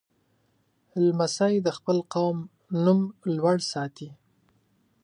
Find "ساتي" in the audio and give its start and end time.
3.71-4.09